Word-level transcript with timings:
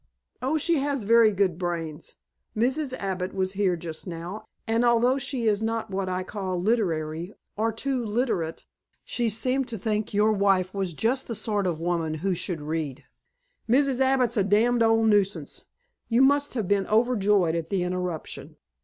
"Oh, 0.41 0.57
she 0.57 0.77
has 0.77 1.03
very 1.03 1.31
good 1.31 1.59
brains. 1.59 2.15
Mrs. 2.57 2.93
Abbott 2.97 3.35
was 3.35 3.53
here 3.53 3.75
just 3.75 4.07
now, 4.07 4.45
and 4.65 4.83
although 4.83 5.19
she 5.19 5.43
is 5.45 5.61
not 5.61 5.91
what 5.91 6.09
I 6.09 6.21
should 6.21 6.27
call 6.29 6.59
literary 6.59 7.31
or 7.55 7.71
too 7.71 8.03
literate 8.03 8.65
she 9.05 9.29
seemed 9.29 9.67
to 9.67 9.77
think 9.77 10.11
your 10.11 10.31
wife 10.31 10.73
was 10.73 10.95
just 10.95 11.27
the 11.27 11.35
sort 11.35 11.67
of 11.67 11.79
woman 11.79 12.15
who 12.15 12.33
should 12.33 12.61
read." 12.61 13.05
"Mrs. 13.69 13.99
Abbott's 13.99 14.37
a 14.37 14.43
damned 14.43 14.81
old 14.81 15.07
nuisance. 15.07 15.65
You 16.09 16.23
must 16.23 16.55
have 16.55 16.67
been 16.67 16.87
overjoyed 16.87 17.53
at 17.53 17.69
the 17.69 17.83
interruption. 17.83 18.55